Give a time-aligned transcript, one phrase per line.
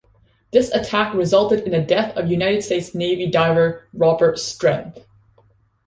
[0.51, 4.99] This attack resulted in the death of United States Navy diver Robert Stethem.